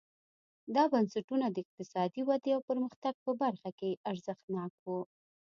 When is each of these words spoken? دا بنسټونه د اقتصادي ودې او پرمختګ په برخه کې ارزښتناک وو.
دا 0.75 0.83
بنسټونه 0.93 1.45
د 1.51 1.55
اقتصادي 1.63 2.21
ودې 2.25 2.51
او 2.55 2.61
پرمختګ 2.69 3.13
په 3.25 3.31
برخه 3.41 3.69
کې 3.79 3.99
ارزښتناک 4.11 4.71
وو. 4.83 4.99